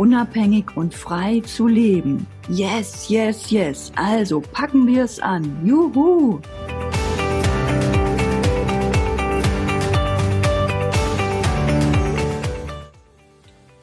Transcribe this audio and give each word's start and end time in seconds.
unabhängig 0.00 0.78
und 0.78 0.94
frei 0.94 1.40
zu 1.40 1.66
leben. 1.66 2.26
Yes, 2.48 3.10
yes, 3.10 3.50
yes. 3.50 3.92
Also 3.96 4.40
packen 4.40 4.86
wir 4.86 5.04
es 5.04 5.20
an. 5.20 5.60
Juhu! 5.62 6.40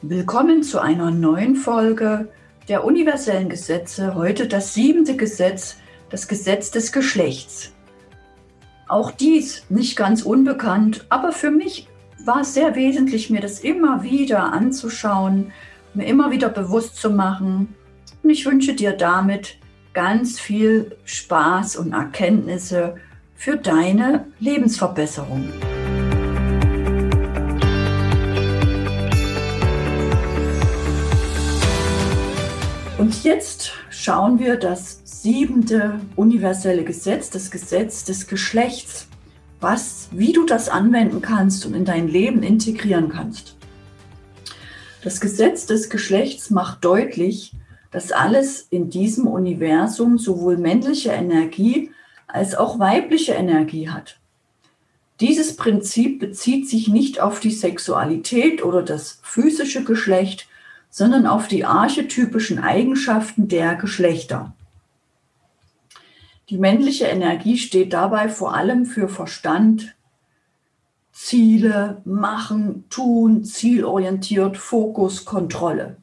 Willkommen 0.02 0.64
zu 0.64 0.80
einer 0.80 1.12
neuen 1.12 1.54
Folge 1.54 2.28
der 2.66 2.82
universellen 2.84 3.48
Gesetze. 3.48 4.16
Heute 4.16 4.48
das 4.48 4.74
siebente 4.74 5.14
Gesetz, 5.14 5.76
das 6.10 6.26
Gesetz 6.26 6.72
des 6.72 6.90
Geschlechts. 6.90 7.72
Auch 8.88 9.12
dies 9.12 9.66
nicht 9.68 9.94
ganz 9.94 10.22
unbekannt, 10.22 11.06
aber 11.10 11.30
für 11.30 11.52
mich 11.52 11.86
war 12.24 12.40
es 12.40 12.54
sehr 12.54 12.74
wesentlich, 12.74 13.30
mir 13.30 13.40
das 13.40 13.60
immer 13.60 14.02
wieder 14.02 14.52
anzuschauen, 14.52 15.52
mir 15.94 16.06
immer 16.06 16.30
wieder 16.30 16.48
bewusst 16.48 16.96
zu 16.96 17.10
machen. 17.10 17.74
Und 18.22 18.30
ich 18.30 18.46
wünsche 18.46 18.74
dir 18.74 18.92
damit 18.92 19.58
ganz 19.92 20.38
viel 20.38 20.96
Spaß 21.04 21.76
und 21.76 21.92
Erkenntnisse 21.92 22.96
für 23.34 23.56
deine 23.56 24.26
Lebensverbesserung. 24.40 25.48
Und 32.98 33.24
jetzt 33.24 33.72
schauen 33.90 34.38
wir 34.38 34.56
das 34.56 35.00
siebente 35.04 36.00
universelle 36.16 36.84
Gesetz, 36.84 37.30
das 37.30 37.50
Gesetz 37.50 38.04
des 38.04 38.26
Geschlechts, 38.26 39.08
was, 39.60 40.08
wie 40.12 40.32
du 40.32 40.46
das 40.46 40.68
anwenden 40.68 41.22
kannst 41.22 41.66
und 41.66 41.74
in 41.74 41.84
dein 41.84 42.08
Leben 42.08 42.42
integrieren 42.42 43.08
kannst. 43.08 43.57
Das 45.02 45.20
Gesetz 45.20 45.66
des 45.66 45.90
Geschlechts 45.90 46.50
macht 46.50 46.84
deutlich, 46.84 47.52
dass 47.90 48.12
alles 48.12 48.66
in 48.70 48.90
diesem 48.90 49.26
Universum 49.26 50.18
sowohl 50.18 50.56
männliche 50.56 51.10
Energie 51.10 51.90
als 52.26 52.54
auch 52.54 52.78
weibliche 52.78 53.32
Energie 53.32 53.88
hat. 53.88 54.18
Dieses 55.20 55.56
Prinzip 55.56 56.20
bezieht 56.20 56.68
sich 56.68 56.88
nicht 56.88 57.20
auf 57.20 57.40
die 57.40 57.50
Sexualität 57.50 58.64
oder 58.64 58.82
das 58.82 59.20
physische 59.22 59.82
Geschlecht, 59.82 60.48
sondern 60.90 61.26
auf 61.26 61.48
die 61.48 61.64
archetypischen 61.64 62.58
Eigenschaften 62.58 63.48
der 63.48 63.74
Geschlechter. 63.74 64.54
Die 66.50 66.58
männliche 66.58 67.06
Energie 67.06 67.58
steht 67.58 67.92
dabei 67.92 68.28
vor 68.28 68.54
allem 68.54 68.86
für 68.86 69.08
Verstand, 69.08 69.94
Ziele, 71.20 72.00
machen, 72.04 72.84
tun, 72.90 73.42
zielorientiert, 73.42 74.56
Fokus, 74.56 75.24
Kontrolle. 75.24 75.96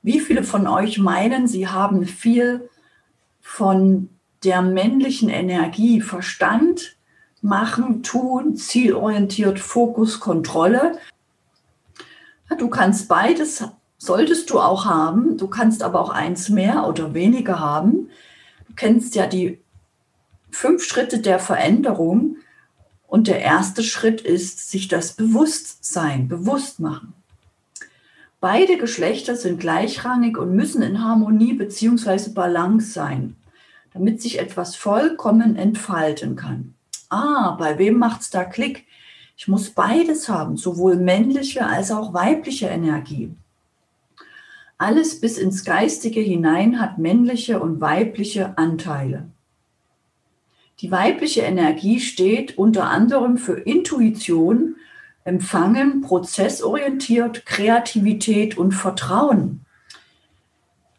Wie 0.00 0.20
viele 0.20 0.44
von 0.44 0.68
euch 0.68 0.96
meinen, 0.98 1.48
sie 1.48 1.66
haben 1.66 2.06
viel 2.06 2.70
von 3.40 4.10
der 4.44 4.62
männlichen 4.62 5.28
Energie, 5.28 6.00
Verstand, 6.00 6.96
machen, 7.42 8.04
tun, 8.04 8.54
zielorientiert, 8.54 9.58
Fokus, 9.58 10.20
Kontrolle? 10.20 10.98
Du 12.56 12.68
kannst 12.68 13.08
beides, 13.08 13.64
solltest 13.98 14.50
du 14.50 14.60
auch 14.60 14.84
haben. 14.84 15.36
Du 15.36 15.48
kannst 15.48 15.82
aber 15.82 16.00
auch 16.00 16.10
eins 16.10 16.48
mehr 16.48 16.86
oder 16.86 17.12
weniger 17.12 17.58
haben. 17.58 18.08
Du 18.68 18.74
kennst 18.76 19.16
ja 19.16 19.26
die 19.26 19.58
fünf 20.52 20.84
Schritte 20.84 21.18
der 21.18 21.40
Veränderung. 21.40 22.33
Und 23.14 23.28
der 23.28 23.42
erste 23.42 23.84
Schritt 23.84 24.22
ist, 24.22 24.72
sich 24.72 24.88
das 24.88 25.12
Bewusstsein, 25.12 26.26
bewusst 26.26 26.80
machen. 26.80 27.14
Beide 28.40 28.76
Geschlechter 28.76 29.36
sind 29.36 29.60
gleichrangig 29.60 30.36
und 30.36 30.56
müssen 30.56 30.82
in 30.82 31.00
Harmonie 31.00 31.52
bzw. 31.52 32.30
Balance 32.30 32.90
sein, 32.90 33.36
damit 33.92 34.20
sich 34.20 34.40
etwas 34.40 34.74
vollkommen 34.74 35.54
entfalten 35.54 36.34
kann. 36.34 36.74
Ah, 37.08 37.52
bei 37.52 37.78
wem 37.78 37.98
macht 37.98 38.22
es 38.22 38.30
da 38.30 38.42
Klick? 38.42 38.84
Ich 39.36 39.46
muss 39.46 39.70
beides 39.70 40.28
haben, 40.28 40.56
sowohl 40.56 40.96
männliche 40.96 41.64
als 41.64 41.92
auch 41.92 42.14
weibliche 42.14 42.66
Energie. 42.66 43.32
Alles 44.76 45.20
bis 45.20 45.38
ins 45.38 45.64
Geistige 45.64 46.18
hinein 46.18 46.80
hat 46.80 46.98
männliche 46.98 47.60
und 47.60 47.80
weibliche 47.80 48.58
Anteile. 48.58 49.28
Die 50.80 50.90
weibliche 50.90 51.42
Energie 51.42 52.00
steht 52.00 52.58
unter 52.58 52.90
anderem 52.90 53.36
für 53.36 53.54
Intuition, 53.60 54.76
Empfangen, 55.24 56.02
prozessorientiert, 56.02 57.46
Kreativität 57.46 58.58
und 58.58 58.72
Vertrauen. 58.72 59.64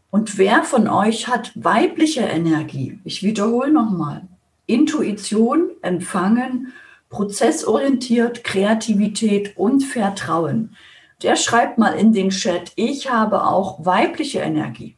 Und 0.09 0.37
wer 0.37 0.63
von 0.63 0.87
euch 0.87 1.27
hat 1.27 1.51
weibliche 1.55 2.21
Energie? 2.21 2.99
Ich 3.03 3.21
wiederhole 3.21 3.71
nochmal. 3.71 4.27
Intuition, 4.65 5.71
Empfangen, 5.81 6.73
prozessorientiert, 7.09 8.43
Kreativität 8.43 9.57
und 9.57 9.81
Vertrauen. 9.81 10.75
Der 11.21 11.35
schreibt 11.35 11.77
mal 11.77 11.91
in 11.91 12.13
den 12.13 12.29
Chat, 12.29 12.71
ich 12.75 13.11
habe 13.11 13.45
auch 13.45 13.85
weibliche 13.85 14.39
Energie. 14.39 14.94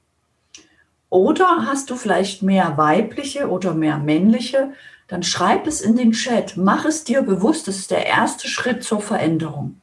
Oder 1.10 1.66
hast 1.66 1.90
du 1.90 1.96
vielleicht 1.96 2.44
mehr 2.44 2.78
weibliche 2.78 3.50
oder 3.50 3.74
mehr 3.74 3.98
männliche? 3.98 4.74
Dann 5.08 5.24
schreib 5.24 5.68
es 5.68 5.82
in 5.82 5.96
den 5.96 6.12
Chat. 6.12 6.58
Mach 6.58 6.86
es 6.86 7.04
dir 7.04 7.22
bewusst. 7.22 7.68
Das 7.68 7.78
ist 7.78 7.92
der 7.92 8.06
erste 8.06 8.48
Schritt 8.48 8.84
zur 8.84 9.02
Veränderung. 9.02 9.82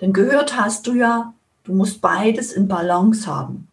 Denn 0.00 0.12
gehört 0.12 0.58
hast 0.58 0.86
du 0.86 0.94
ja, 0.94 1.34
du 1.64 1.74
musst 1.74 2.00
beides 2.00 2.52
in 2.52 2.68
Balance 2.68 3.26
haben. 3.26 3.68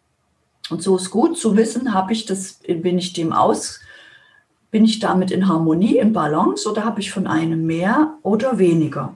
Und 0.69 0.81
so 0.81 0.95
ist 0.95 1.09
gut 1.09 1.38
zu 1.38 1.55
wissen, 1.57 1.93
habe 1.93 2.13
ich 2.13 2.25
das, 2.25 2.59
bin 2.66 2.97
ich 2.97 3.13
dem 3.13 3.33
aus, 3.33 3.81
bin 4.72 4.85
ich 4.85 4.99
damit 4.99 5.29
in 5.31 5.47
Harmonie, 5.47 5.97
in 5.97 6.13
Balance 6.13 6.69
oder 6.69 6.85
habe 6.85 7.01
ich 7.01 7.11
von 7.11 7.27
einem 7.27 7.66
mehr 7.66 8.16
oder 8.23 8.57
weniger? 8.57 9.16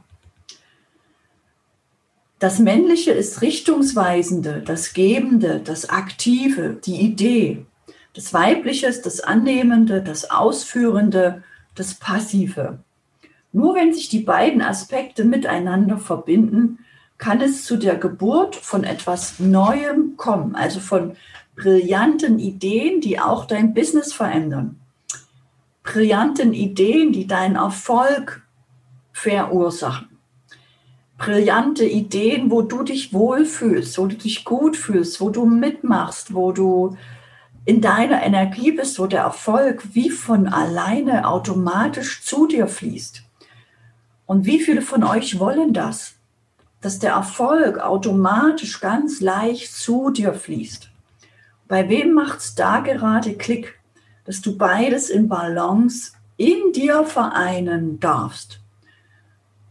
Das 2.39 2.59
Männliche 2.59 3.11
ist 3.11 3.41
Richtungsweisende, 3.41 4.61
das 4.63 4.93
Gebende, 4.93 5.59
das 5.59 5.89
Aktive, 5.89 6.77
die 6.85 6.97
Idee. 6.97 7.65
Das 8.13 8.31
Weibliche 8.31 8.85
ist 8.85 9.07
das 9.07 9.21
Annehmende, 9.21 10.03
das 10.03 10.29
Ausführende, 10.29 11.41
das 11.73 11.95
Passive. 11.95 12.77
Nur 13.53 13.73
wenn 13.73 13.91
sich 13.91 14.09
die 14.09 14.19
beiden 14.19 14.61
Aspekte 14.61 15.23
miteinander 15.25 15.97
verbinden, 15.97 16.77
kann 17.17 17.41
es 17.41 17.63
zu 17.63 17.75
der 17.75 17.95
Geburt 17.95 18.55
von 18.55 18.83
etwas 18.83 19.39
Neuem 19.39 20.15
kommen, 20.15 20.53
also 20.53 20.79
von 20.79 21.15
brillanten 21.55 22.37
Ideen, 22.37 23.01
die 23.01 23.19
auch 23.19 23.45
dein 23.45 23.73
Business 23.73 24.13
verändern. 24.13 24.79
Brillanten 25.81 26.53
Ideen, 26.53 27.13
die 27.13 27.25
deinen 27.25 27.55
Erfolg 27.55 28.43
verursachen 29.11 30.16
brillante 31.17 31.85
Ideen, 31.85 32.51
wo 32.51 32.61
du 32.61 32.83
dich 32.83 33.13
wohlfühlst, 33.13 33.97
wo 33.97 34.05
du 34.05 34.15
dich 34.15 34.45
gut 34.45 34.77
fühlst, 34.77 35.19
wo 35.19 35.29
du 35.29 35.45
mitmachst, 35.45 36.33
wo 36.33 36.51
du 36.51 36.95
in 37.65 37.81
deiner 37.81 38.23
Energie 38.23 38.71
bist, 38.71 38.97
wo 38.99 39.07
der 39.07 39.21
Erfolg 39.21 39.83
wie 39.93 40.09
von 40.09 40.47
alleine 40.47 41.27
automatisch 41.27 42.23
zu 42.23 42.47
dir 42.47 42.67
fließt. 42.67 43.23
Und 44.25 44.45
wie 44.45 44.59
viele 44.59 44.81
von 44.81 45.03
euch 45.03 45.39
wollen 45.39 45.73
das? 45.73 46.13
Dass 46.81 46.99
der 46.99 47.11
Erfolg 47.13 47.79
automatisch 47.79 48.79
ganz 48.79 49.19
leicht 49.19 49.73
zu 49.73 50.11
dir 50.11 50.33
fließt. 50.33 50.89
Bei 51.67 51.89
wem 51.89 52.13
macht 52.13 52.39
es 52.39 52.55
da 52.55 52.79
gerade 52.79 53.33
Klick, 53.33 53.79
dass 54.25 54.41
du 54.41 54.57
beides 54.57 55.09
in 55.09 55.27
Balance 55.27 56.11
in 56.37 56.71
dir 56.73 57.03
vereinen 57.03 57.99
darfst? 57.99 58.61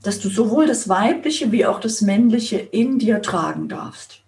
Dass 0.06 0.20
du 0.20 0.28
sowohl 0.28 0.66
das 0.66 0.88
Weibliche 0.88 1.50
wie 1.50 1.66
auch 1.66 1.80
das 1.80 2.00
Männliche 2.00 2.58
in 2.58 3.00
dir 3.00 3.22
tragen 3.22 3.68
darfst. 3.68 4.22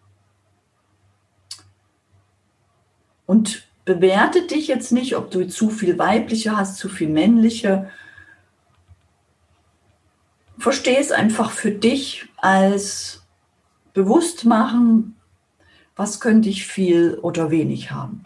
Und 3.26 3.62
bewerte 3.84 4.46
dich 4.48 4.66
jetzt 4.66 4.90
nicht, 4.90 5.14
ob 5.14 5.30
du 5.30 5.46
zu 5.46 5.70
viel 5.70 5.96
Weibliche 5.96 6.56
hast, 6.56 6.78
zu 6.78 6.88
viel 6.88 7.08
Männliche. 7.08 7.88
Verstehe 10.58 10.98
es 10.98 11.12
einfach 11.12 11.52
für 11.52 11.70
dich 11.70 12.26
als 12.36 13.22
Bewusstmachen 13.94 15.14
Was 15.94 16.20
könnte 16.20 16.48
ich 16.48 16.66
viel 16.66 17.18
oder 17.22 17.52
wenig 17.52 17.92
haben? 17.92 18.24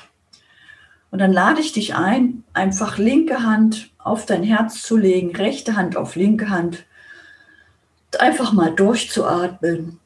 Und 1.10 1.18
dann 1.18 1.32
lade 1.32 1.60
ich 1.60 1.72
dich 1.72 1.94
ein, 1.94 2.44
einfach 2.54 2.96
linke 2.96 3.42
Hand 3.42 3.90
auf 3.98 4.24
dein 4.24 4.42
Herz 4.42 4.82
zu 4.82 4.96
legen, 4.96 5.36
rechte 5.36 5.76
Hand 5.76 5.96
auf 5.98 6.16
linke 6.16 6.48
Hand, 6.48 6.86
einfach 8.20 8.52
mal 8.52 8.74
durchzuatmen 8.74 10.00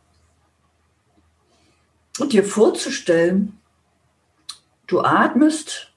und 2.19 2.32
dir 2.32 2.44
vorzustellen, 2.44 3.58
du 4.87 5.00
atmest 5.00 5.93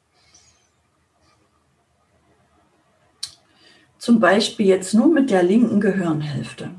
zum 3.98 4.20
Beispiel 4.20 4.66
jetzt 4.66 4.94
nur 4.94 5.08
mit 5.08 5.30
der 5.30 5.44
linken 5.44 5.82
Gehirnhälfte. 5.82 6.72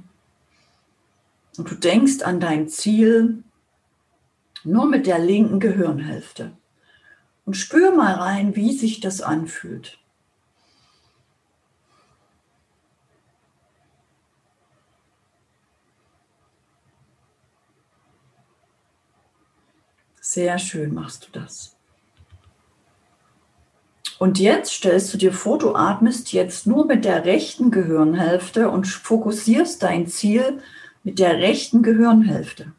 Und 1.56 1.70
du 1.70 1.74
denkst 1.74 2.22
an 2.22 2.40
dein 2.40 2.68
Ziel 2.68 3.44
nur 4.64 4.86
mit 4.86 5.06
der 5.06 5.18
linken 5.18 5.60
Gehirnhälfte. 5.60 6.52
Und 7.44 7.54
spür 7.54 7.94
mal 7.94 8.14
rein, 8.14 8.56
wie 8.56 8.72
sich 8.72 9.00
das 9.00 9.20
anfühlt. 9.20 9.98
Sehr 20.32 20.60
schön 20.60 20.94
machst 20.94 21.26
du 21.26 21.40
das. 21.40 21.76
Und 24.20 24.38
jetzt 24.38 24.72
stellst 24.74 25.12
du 25.12 25.18
dir 25.18 25.32
vor, 25.32 25.58
du 25.58 25.74
atmest 25.74 26.32
jetzt 26.32 26.68
nur 26.68 26.86
mit 26.86 27.04
der 27.04 27.24
rechten 27.24 27.72
Gehirnhälfte 27.72 28.70
und 28.70 28.86
fokussierst 28.86 29.82
dein 29.82 30.06
Ziel 30.06 30.62
mit 31.02 31.18
der 31.18 31.38
rechten 31.38 31.82
Gehirnhälfte. 31.82 32.72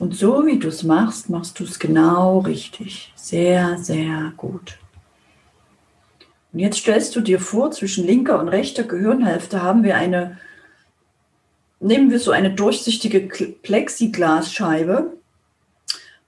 Und 0.00 0.16
so 0.16 0.44
wie 0.44 0.58
du 0.58 0.66
es 0.66 0.82
machst, 0.82 1.30
machst 1.30 1.60
du 1.60 1.62
es 1.62 1.78
genau 1.78 2.40
richtig. 2.40 3.12
Sehr, 3.14 3.78
sehr 3.78 4.32
gut. 4.36 4.80
Und 6.54 6.60
jetzt 6.60 6.78
stellst 6.78 7.14
du 7.14 7.20
dir 7.20 7.40
vor, 7.40 7.72
zwischen 7.72 8.06
linker 8.06 8.38
und 8.38 8.48
rechter 8.48 8.84
Gehirnhälfte 8.84 9.62
haben 9.62 9.82
wir 9.82 9.96
eine 9.96 10.38
nehmen 11.84 12.10
wir 12.10 12.18
so 12.18 12.30
eine 12.30 12.50
durchsichtige 12.50 13.20
Plexiglasscheibe, 13.20 15.18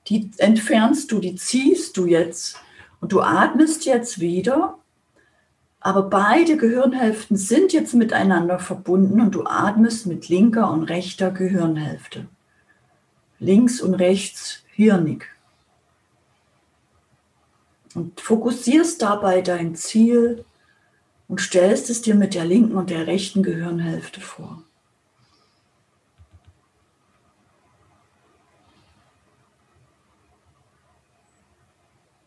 die 0.09 0.31
entfernst 0.37 1.11
du, 1.11 1.19
die 1.19 1.35
ziehst 1.35 1.97
du 1.97 2.07
jetzt 2.07 2.59
und 3.01 3.13
du 3.13 3.21
atmest 3.21 3.87
jetzt 3.87 4.21
wieder, 4.21 4.79
aber 5.81 6.03
beide 6.03 6.57
Gehirnhälften 6.57 7.37
sind 7.37 7.73
jetzt 7.73 7.95
miteinander 7.95 8.59
verbunden 8.59 9.21
und 9.21 9.35
du 9.35 9.47
atmest 9.47 10.07
mit 10.07 10.29
linker 10.29 10.71
und 10.71 10.85
rechter 10.85 11.31
Gehirnhälfte. 11.31 12.27
Links 13.39 13.81
und 13.81 13.95
rechts 13.95 14.63
hirnig. 14.73 15.29
Und 17.97 18.21
fokussierst 18.21 19.01
dabei 19.01 19.41
dein 19.41 19.75
Ziel 19.75 20.45
und 21.29 21.41
stellst 21.41 21.89
es 21.89 22.03
dir 22.03 22.15
mit 22.15 22.35
der 22.35 22.45
linken 22.45 22.77
und 22.77 22.91
der 22.91 23.07
rechten 23.07 23.43
Gehirnhälfte 23.43 24.21
vor. 24.21 24.63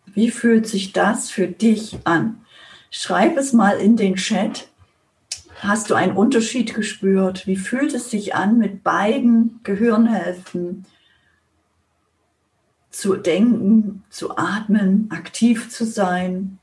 Wie 0.07 0.31
fühlt 0.31 0.65
sich 0.65 0.91
das 0.91 1.29
für 1.29 1.47
dich 1.47 1.99
an? 2.03 2.43
Schreib 2.89 3.37
es 3.37 3.53
mal 3.53 3.77
in 3.77 3.95
den 3.95 4.15
Chat. 4.15 4.69
Hast 5.59 5.91
du 5.91 5.93
einen 5.93 6.17
Unterschied 6.17 6.73
gespürt? 6.73 7.45
Wie 7.45 7.57
fühlt 7.57 7.93
es 7.93 8.09
sich 8.09 8.33
an, 8.33 8.57
mit 8.57 8.83
beiden 8.83 9.59
Gehirnhälften 9.61 10.87
zu 12.99 13.15
denken, 13.15 14.03
zu 14.09 14.37
atmen, 14.37 15.09
aktiv 15.09 15.69
zu 15.69 15.85
sein? 15.85 16.59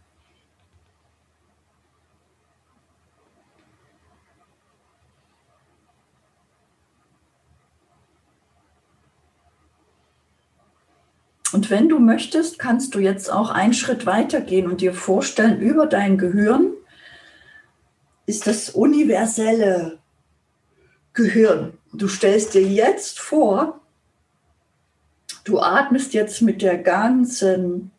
Und 11.52 11.70
wenn 11.70 11.88
du 11.88 11.98
möchtest, 11.98 12.58
kannst 12.58 12.94
du 12.94 12.98
jetzt 12.98 13.32
auch 13.32 13.48
einen 13.48 13.72
Schritt 13.72 14.04
weiter 14.04 14.42
gehen 14.42 14.70
und 14.70 14.82
dir 14.82 14.92
vorstellen, 14.92 15.58
über 15.60 15.86
dein 15.86 16.18
Gehirn 16.18 16.74
ist 18.26 18.46
das 18.46 18.68
universelle 18.68 20.00
Gehirn. 21.14 21.78
Du 21.94 22.08
stellst 22.08 22.52
dir 22.52 22.62
jetzt 22.62 23.20
vor, 23.20 23.80
du 25.46 25.60
atmest 25.60 26.12
jetzt 26.12 26.42
mit 26.42 26.60
der 26.60 26.76
ganzen, 26.76 27.92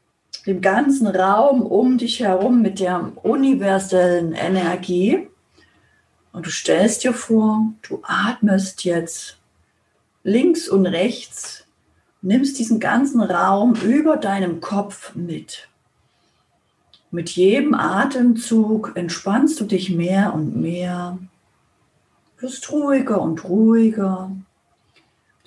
dem 0.45 0.61
ganzen 0.61 1.07
Raum 1.07 1.61
um 1.61 1.97
dich 1.97 2.19
herum 2.19 2.61
mit 2.61 2.79
der 2.79 3.11
universellen 3.23 4.33
Energie. 4.33 5.27
Und 6.33 6.45
du 6.45 6.51
stellst 6.51 7.03
dir 7.03 7.13
vor, 7.13 7.73
du 7.87 8.01
atmest 8.03 8.83
jetzt 8.83 9.39
links 10.23 10.67
und 10.67 10.85
rechts 10.85 11.65
nimmst 12.21 12.59
diesen 12.59 12.79
ganzen 12.79 13.21
Raum 13.21 13.75
über 13.75 14.17
deinem 14.17 14.59
Kopf 14.59 15.15
mit. 15.15 15.69
Mit 17.09 17.29
jedem 17.29 17.73
Atemzug 17.73 18.91
entspannst 18.95 19.59
du 19.61 19.63
dich 19.63 19.89
mehr 19.89 20.33
und 20.33 20.57
mehr, 20.57 21.17
wirst 22.39 22.69
ruhiger 22.71 23.21
und 23.21 23.45
ruhiger, 23.45 24.31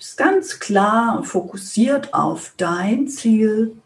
bist 0.01 0.17
ganz 0.17 0.59
klar 0.59 1.15
und 1.15 1.25
fokussiert 1.25 2.15
auf 2.15 2.55
dein 2.57 3.07
Ziel. 3.07 3.77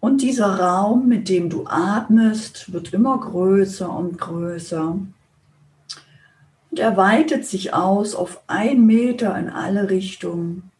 Und 0.00 0.22
dieser 0.22 0.58
Raum, 0.58 1.06
mit 1.06 1.28
dem 1.28 1.50
du 1.50 1.66
atmest, 1.68 2.72
wird 2.72 2.92
immer 2.92 3.16
größer 3.16 3.88
und 3.88 4.18
größer. 4.18 4.98
Und 6.70 6.78
er 6.80 6.96
weitet 6.96 7.46
sich 7.46 7.72
aus 7.74 8.16
auf 8.16 8.42
ein 8.48 8.86
Meter 8.86 9.38
in 9.38 9.50
alle 9.50 9.88
Richtungen. 9.88 10.72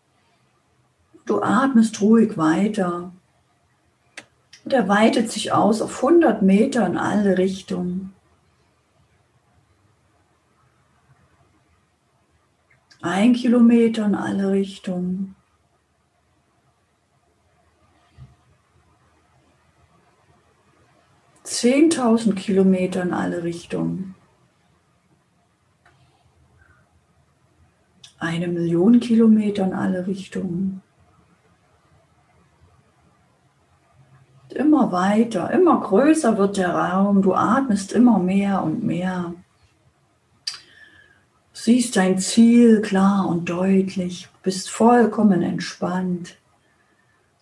Du 1.25 1.41
atmest 1.41 2.01
ruhig 2.01 2.37
weiter. 2.37 3.13
Und 4.65 4.72
er 4.72 4.89
weitet 4.89 5.31
sich 5.31 5.53
aus 5.53 5.81
auf 5.81 6.03
100 6.03 6.43
Meter 6.43 6.84
in 6.89 6.96
alle 6.96 7.39
Richtungen. 7.39 8.13
Ein 13.00 13.32
Kilometer 13.32 14.06
in 14.06 14.14
alle 14.14 14.50
Richtungen. 14.50 15.36
Zehntausend 21.43 22.36
Kilometer 22.36 23.02
in 23.02 23.12
alle 23.12 23.43
Richtungen. 23.43 24.14
Eine 28.19 28.48
Million 28.48 29.00
Kilometer 29.00 29.64
in 29.64 29.72
alle 29.72 30.06
Richtungen. 30.06 30.82
immer 34.58 34.93
weiter, 34.93 35.50
immer 35.50 35.81
größer 35.81 36.36
wird 36.36 36.56
der 36.56 36.74
Raum, 36.74 37.22
du 37.22 37.34
atmest 37.34 37.93
immer 37.93 38.19
mehr 38.19 38.62
und 38.62 38.82
mehr. 38.82 39.34
Siehst 41.60 41.96
dein 41.96 42.20
Ziel 42.20 42.82
klar 42.82 43.27
und 43.29 43.48
deutlich, 43.50 44.29
bist 44.44 44.70
vollkommen 44.70 45.43
entspannt, 45.43 46.36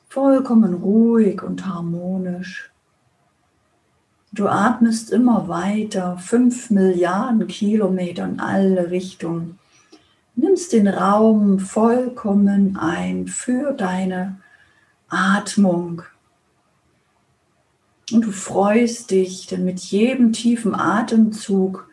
vollkommen 0.08 0.72
ruhig 0.72 1.42
und 1.42 1.66
harmonisch. 1.66 2.70
Du 4.32 4.48
atmest 4.48 5.10
immer 5.10 5.48
weiter, 5.48 6.16
fünf 6.16 6.70
Milliarden 6.70 7.46
Kilometer 7.46 8.24
in 8.24 8.40
alle 8.40 8.90
Richtungen. 8.90 9.58
Nimmst 10.34 10.72
den 10.72 10.88
Raum 10.88 11.58
vollkommen 11.58 12.78
ein 12.78 13.26
für 13.26 13.74
deine 13.74 14.40
Atmung. 15.10 16.00
Und 18.10 18.24
du 18.24 18.32
freust 18.32 19.10
dich, 19.10 19.46
denn 19.46 19.66
mit 19.66 19.80
jedem 19.80 20.32
tiefen 20.32 20.74
Atemzug 20.74 21.86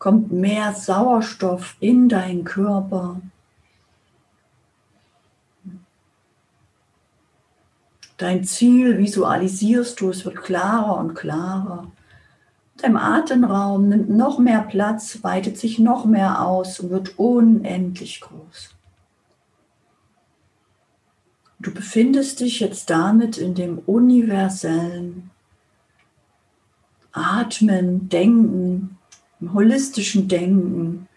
kommt 0.00 0.32
mehr 0.32 0.72
Sauerstoff 0.72 1.76
in 1.78 2.08
deinen 2.08 2.44
Körper. 2.44 3.20
Dein 8.16 8.44
Ziel 8.44 8.98
visualisierst 8.98 10.00
du, 10.00 10.08
es 10.08 10.24
wird 10.24 10.36
klarer 10.42 10.96
und 10.96 11.14
klarer. 11.14 11.92
Dein 12.78 12.96
Atemraum 12.96 13.90
nimmt 13.90 14.08
noch 14.08 14.38
mehr 14.38 14.62
Platz, 14.62 15.22
weitet 15.22 15.58
sich 15.58 15.78
noch 15.78 16.06
mehr 16.06 16.46
aus 16.46 16.80
und 16.80 16.90
wird 16.90 17.18
unendlich 17.18 18.22
groß. 18.22 18.74
Du 21.58 21.74
befindest 21.74 22.40
dich 22.40 22.60
jetzt 22.60 22.88
damit 22.88 23.36
in 23.36 23.54
dem 23.54 23.78
universellen 23.80 25.30
Atmen, 27.12 28.08
Denken, 28.08 28.96
im 29.40 29.54
holistischen 29.54 30.28
Denken 30.28 31.08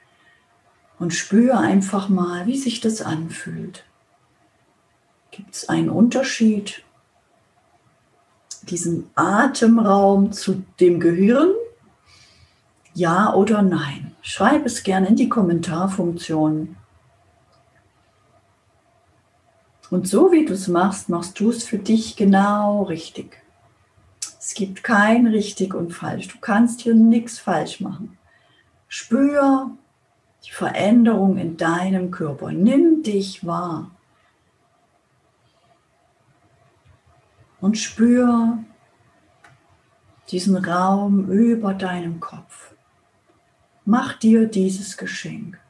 und 1.00 1.13
spüre 1.13 1.58
einfach 1.58 2.10
mal, 2.10 2.48
wie 2.48 2.58
sich 2.58 2.80
das 2.80 3.01
anfühlt. 3.01 3.84
Gibt 5.32 5.56
es 5.56 5.68
einen 5.68 5.89
Unterschied, 5.89 6.84
diesen 8.63 9.10
Atemraum 9.15 10.32
zu 10.32 10.63
dem 10.80 11.00
Gehirn? 11.00 11.50
Ja 12.94 13.34
oder 13.34 13.62
nein? 13.62 14.15
Schreib 14.22 14.65
es 14.65 14.84
gerne 14.84 15.08
in 15.08 15.15
die 15.15 15.30
Kommentarfunktion. 15.30 16.77
Und 19.89 20.08
so 20.08 20.32
wie 20.32 20.46
du 20.46 20.53
es 20.53 20.68
machst, 20.68 21.10
machst 21.10 21.39
du 21.39 21.50
es 21.50 21.63
für 21.63 21.77
dich 21.77 22.15
genau 22.15 22.84
richtig. 22.84 23.42
Gibt 24.53 24.83
kein 24.83 25.27
richtig 25.27 25.74
und 25.74 25.91
falsch. 25.91 26.27
Du 26.27 26.39
kannst 26.39 26.81
hier 26.81 26.93
nichts 26.93 27.39
falsch 27.39 27.79
machen. 27.79 28.17
Spür 28.88 29.72
die 30.45 30.51
Veränderung 30.51 31.38
in 31.38 31.57
deinem 31.57 32.12
Körper. 32.12 32.51
Nimm 32.51 33.03
dich 33.03 33.45
wahr. 33.45 33.91
Und 37.62 37.77
spür 37.77 38.60
diesen 40.29 40.57
Raum 40.57 41.31
über 41.31 41.74
deinem 41.74 42.19
Kopf. 42.19 42.74
Mach 43.86 44.13
dir 44.13 44.48
dieses 44.48 44.98
Geschenk. 44.98 45.62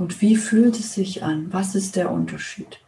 Und 0.00 0.22
wie 0.22 0.36
fühlt 0.36 0.80
es 0.80 0.94
sich 0.94 1.22
an? 1.22 1.52
Was 1.52 1.74
ist 1.74 1.94
der 1.94 2.10
Unterschied? 2.10 2.80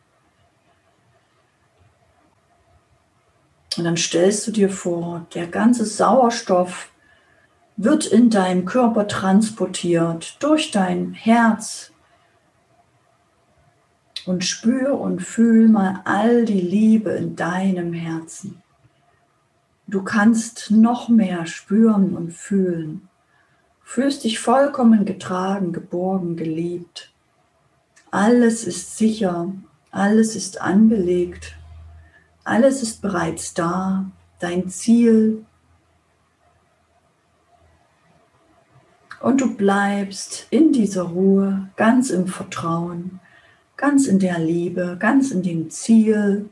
Und 3.77 3.85
dann 3.85 3.99
stellst 3.99 4.47
du 4.47 4.51
dir 4.51 4.71
vor, 4.71 5.27
der 5.35 5.47
ganze 5.47 5.85
Sauerstoff 5.85 6.91
wird 7.77 8.07
in 8.07 8.31
deinem 8.31 8.65
Körper 8.65 9.07
transportiert 9.09 10.43
durch 10.43 10.71
dein 10.71 11.13
Herz. 11.13 11.93
Und 14.25 14.43
spür 14.43 14.99
und 14.99 15.21
fühl 15.21 15.69
mal 15.69 16.01
all 16.07 16.47
die 16.47 16.63
Liebe 16.63 17.11
in 17.11 17.37
deinem 17.37 17.93
Herzen. 17.93 18.63
Du 19.87 20.03
kannst 20.03 20.71
noch 20.71 21.11
mehr 21.11 21.45
spüren 21.45 22.17
und 22.17 22.33
fühlen 22.33 23.11
fühlst 23.93 24.25
dich 24.25 24.39
vollkommen 24.39 25.05
getragen, 25.05 25.75
geborgen, 25.75 26.35
geliebt. 26.35 27.13
Alles 28.11 28.65
ist 28.65 28.97
sicher, 28.97 29.53
alles 29.91 30.35
ist 30.35 30.63
angelegt, 30.63 31.59
alles 32.43 32.83
ist 32.83 33.03
bereits 33.03 33.53
da, 33.53 34.07
dein 34.39 34.71
Ziel. 34.71 35.45
Und 39.21 39.43
du 39.43 39.55
bleibst 39.59 40.47
in 40.49 40.73
dieser 40.73 41.03
Ruhe, 41.03 41.69
ganz 41.77 42.09
im 42.09 42.29
Vertrauen, 42.29 43.21
ganz 43.77 44.07
in 44.07 44.19
der 44.19 44.39
Liebe, 44.39 44.97
ganz 44.99 45.33
in 45.33 45.43
dem 45.43 45.69
Ziel 45.69 46.49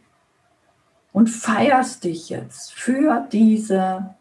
und 1.14 1.28
feierst 1.28 2.04
dich 2.04 2.28
jetzt 2.28 2.74
für 2.74 3.26
diese 3.32 4.14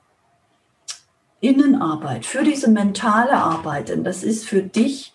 Innenarbeit, 1.42 2.26
für 2.26 2.44
diese 2.44 2.70
mentale 2.70 3.34
Arbeit. 3.34 3.90
Denn 3.90 4.04
das 4.04 4.24
ist 4.24 4.46
für 4.46 4.62
dich 4.62 5.14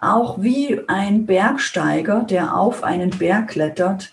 auch 0.00 0.42
wie 0.42 0.80
ein 0.88 1.26
Bergsteiger, 1.26 2.20
der 2.20 2.56
auf 2.56 2.82
einen 2.82 3.10
Berg 3.10 3.48
klettert. 3.48 4.12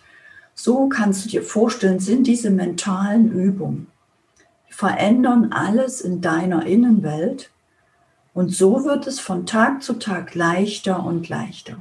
So 0.56 0.88
kannst 0.88 1.26
du 1.26 1.30
dir 1.30 1.44
vorstellen, 1.44 2.00
sind 2.00 2.28
diese 2.28 2.50
mentalen 2.50 3.32
Übungen. 3.32 3.88
Die 4.70 4.74
verändern 4.74 5.52
alles 5.52 6.02
in 6.02 6.22
deiner 6.22 6.66
Innenwelt. 6.66 7.50
Und 8.34 8.54
so 8.54 8.84
wird 8.84 9.08
es 9.08 9.20
von 9.20 9.46
Tag 9.46 9.84
zu 9.84 9.94
Tag 9.94 10.36
leichter 10.36 11.04
und 11.06 11.30
leichter. 11.30 11.78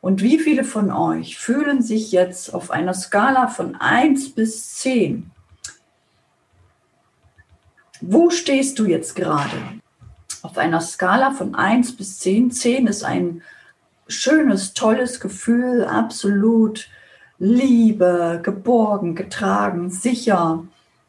Und 0.00 0.22
wie 0.22 0.38
viele 0.38 0.64
von 0.64 0.90
euch 0.90 1.38
fühlen 1.38 1.82
sich 1.82 2.10
jetzt 2.10 2.54
auf 2.54 2.70
einer 2.70 2.94
Skala 2.94 3.48
von 3.48 3.76
1 3.76 4.30
bis 4.30 4.74
10 4.76 5.30
wo 8.00 8.30
stehst 8.30 8.78
du 8.78 8.86
jetzt 8.86 9.14
gerade? 9.14 9.56
Auf 10.42 10.56
einer 10.56 10.80
Skala 10.80 11.32
von 11.32 11.54
1 11.54 11.96
bis 11.96 12.18
10. 12.18 12.50
10 12.50 12.86
ist 12.86 13.04
ein 13.04 13.42
schönes, 14.08 14.74
tolles 14.74 15.20
Gefühl, 15.20 15.84
absolut 15.84 16.88
Liebe, 17.38 18.40
geborgen, 18.42 19.14
getragen, 19.14 19.90
sicher, 19.90 20.64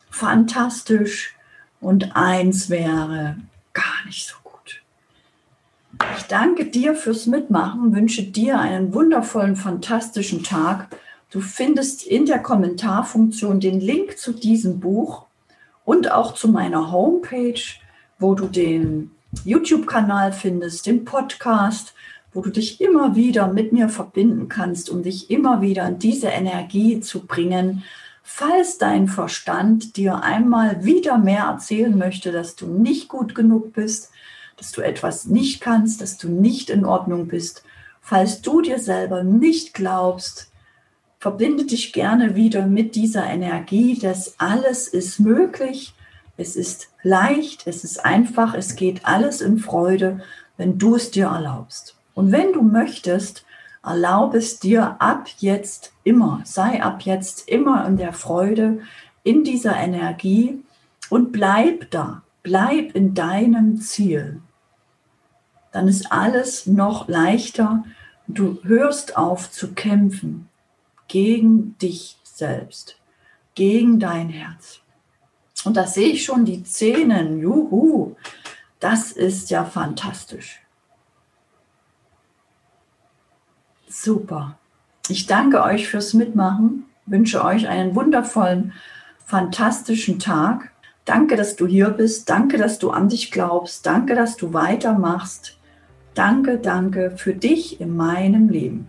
fantastisch. 0.10 1.36
Und 1.80 2.16
1 2.16 2.70
wäre 2.70 3.38
gar 3.74 4.06
nicht 4.06 4.28
so 4.28 4.36
gut. 4.44 4.82
Ich 6.18 6.24
danke 6.24 6.66
dir 6.66 6.96
fürs 6.96 7.26
Mitmachen, 7.26 7.96
wünsche 7.96 8.24
dir 8.24 8.60
einen 8.60 8.94
wundervollen, 8.94 9.56
fantastischen 9.56 10.44
Tag. 10.44 10.88
Du 11.32 11.42
findest 11.42 12.06
in 12.06 12.26
der 12.26 12.40
Kommentarfunktion 12.40 13.60
den 13.60 13.80
Link 13.80 14.18
zu 14.18 14.34
diesem 14.34 14.80
Buch 14.80 15.26
und 15.92 16.10
auch 16.10 16.34
zu 16.36 16.48
meiner 16.48 16.94
Homepage, 16.94 17.60
wo 18.18 18.34
du 18.34 18.48
den 18.48 19.12
YouTube-Kanal 19.44 20.32
findest, 20.32 20.86
den 20.86 21.04
Podcast, 21.04 21.94
wo 22.32 22.40
du 22.40 22.50
dich 22.50 22.80
immer 22.80 23.18
wieder 23.18 23.50
mit 23.50 23.74
mir 23.74 23.90
verbinden 23.90 24.48
kannst, 24.48 24.90
um 24.90 25.04
dich 25.04 25.30
immer 25.30 25.62
wieder 25.62 25.86
in 25.86 26.00
diese 26.00 26.30
Energie 26.30 27.02
zu 27.02 27.26
bringen, 27.26 27.84
falls 28.24 28.78
dein 28.78 29.10
Verstand 29.10 29.98
dir 29.98 30.24
einmal 30.24 30.86
wieder 30.86 31.18
mehr 31.18 31.44
erzählen 31.44 31.98
möchte, 31.98 32.32
dass 32.32 32.56
du 32.56 32.68
nicht 32.68 33.10
gut 33.10 33.36
genug 33.36 33.74
bist, 33.74 34.12
dass 34.56 34.72
du 34.72 34.80
etwas 34.80 35.26
nicht 35.26 35.60
kannst, 35.60 36.00
dass 36.00 36.18
du 36.18 36.30
nicht 36.30 36.70
in 36.70 36.86
Ordnung 36.86 37.28
bist, 37.28 37.66
falls 38.00 38.42
du 38.42 38.62
dir 38.62 38.80
selber 38.80 39.24
nicht 39.24 39.74
glaubst, 39.74 40.51
verbinde 41.22 41.66
dich 41.66 41.94
gerne 41.94 42.36
wieder 42.36 42.66
mit 42.66 42.96
dieser 42.96 43.28
Energie, 43.28 43.98
dass 43.98 44.40
alles 44.40 44.88
ist 44.88 45.20
möglich, 45.20 45.94
es 46.36 46.56
ist 46.56 46.90
leicht, 47.04 47.68
es 47.68 47.84
ist 47.84 48.04
einfach, 48.04 48.56
es 48.56 48.76
geht 48.76 49.06
alles 49.06 49.40
in 49.40 49.60
Freude, 49.60 50.22
wenn 50.58 50.80
du 50.80 50.96
es 50.96 51.12
dir 51.12 51.28
erlaubst. 51.28 51.96
Und 52.16 52.32
wenn 52.32 52.54
du 52.54 52.64
möchtest, 52.64 53.46
erlaube 53.84 54.40
es 54.40 54.60
dir 54.60 54.96
ab 55.00 55.28
jetzt 55.38 55.94
immer, 56.04 56.42
sei 56.44 56.82
ab 56.82 57.04
jetzt 57.04 57.48
immer 57.48 57.86
in 57.86 57.98
der 57.98 58.14
Freude, 58.14 58.80
in 59.22 59.44
dieser 59.44 59.78
Energie 59.78 60.64
und 61.12 61.32
bleib 61.32 61.92
da, 61.92 62.24
bleib 62.42 62.96
in 62.96 63.14
deinem 63.14 63.80
Ziel. 63.80 64.42
Dann 65.72 65.88
ist 65.88 66.12
alles 66.12 66.66
noch 66.66 67.08
leichter. 67.08 67.84
Du 68.28 68.58
hörst 68.64 69.18
auf 69.18 69.52
zu 69.52 69.74
kämpfen 69.74 70.48
gegen 71.12 71.78
dich 71.78 72.18
selbst, 72.24 72.96
gegen 73.54 74.00
dein 74.00 74.30
Herz. 74.30 74.80
Und 75.66 75.76
da 75.76 75.86
sehe 75.86 76.08
ich 76.08 76.24
schon 76.24 76.46
die 76.46 76.64
Zähnen. 76.64 77.38
Juhu, 77.38 78.16
das 78.80 79.12
ist 79.12 79.50
ja 79.50 79.66
fantastisch. 79.66 80.62
Super. 83.90 84.58
Ich 85.10 85.28
danke 85.28 85.62
euch 85.62 85.90
fürs 85.90 86.14
Mitmachen, 86.14 86.86
wünsche 87.06 87.44
euch 87.44 87.68
einen 87.68 87.94
wundervollen, 87.94 88.72
fantastischen 89.26 90.18
Tag. 90.18 90.72
Danke, 91.04 91.36
dass 91.36 91.58
du 91.58 91.68
hier 91.68 91.90
bist. 91.90 92.30
Danke, 92.30 92.58
dass 92.58 92.80
du 92.80 92.90
an 92.90 93.10
dich 93.10 93.32
glaubst. 93.32 93.86
Danke, 93.86 94.16
dass 94.16 94.38
du 94.38 94.54
weitermachst. 94.54 95.58
Danke, 96.14 96.58
danke 96.58 97.12
für 97.18 97.34
dich 97.34 97.82
in 97.82 97.98
meinem 97.98 98.48
Leben. 98.48 98.88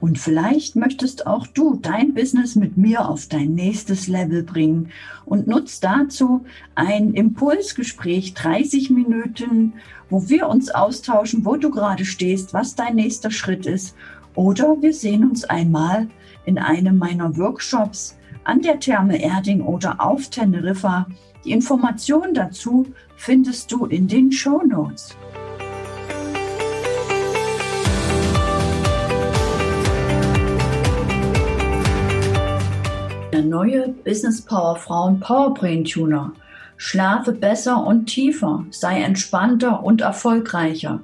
Und 0.00 0.18
vielleicht 0.18 0.76
möchtest 0.76 1.26
auch 1.26 1.46
du 1.46 1.76
dein 1.82 2.14
Business 2.14 2.54
mit 2.54 2.76
mir 2.76 3.08
auf 3.08 3.26
dein 3.26 3.54
nächstes 3.54 4.06
Level 4.06 4.44
bringen 4.44 4.90
und 5.24 5.48
nutzt 5.48 5.82
dazu 5.82 6.44
ein 6.76 7.14
Impulsgespräch, 7.14 8.34
30 8.34 8.90
Minuten, 8.90 9.74
wo 10.08 10.28
wir 10.28 10.48
uns 10.48 10.70
austauschen, 10.70 11.44
wo 11.44 11.56
du 11.56 11.70
gerade 11.70 12.04
stehst, 12.04 12.54
was 12.54 12.76
dein 12.76 12.94
nächster 12.94 13.30
Schritt 13.30 13.66
ist. 13.66 13.96
Oder 14.34 14.80
wir 14.80 14.94
sehen 14.94 15.28
uns 15.28 15.44
einmal 15.44 16.06
in 16.46 16.58
einem 16.58 16.96
meiner 16.96 17.36
Workshops 17.36 18.16
an 18.44 18.62
der 18.62 18.78
Therme 18.78 19.20
Erding 19.20 19.60
oder 19.60 20.00
auf 20.00 20.28
Teneriffa. 20.30 21.06
Die 21.44 21.50
Informationen 21.50 22.34
dazu 22.34 22.86
findest 23.16 23.72
du 23.72 23.86
in 23.86 24.06
den 24.06 24.30
Show 24.30 24.62
Notes. 24.62 25.16
Neue 33.48 33.88
Business 34.04 34.42
Power 34.42 34.76
Frauen 34.76 35.18
Powerbrain 35.20 35.84
Tuner. 35.84 36.32
Schlafe 36.76 37.32
besser 37.32 37.84
und 37.84 38.06
tiefer, 38.06 38.64
sei 38.70 39.02
entspannter 39.02 39.82
und 39.82 40.00
erfolgreicher. 40.00 41.00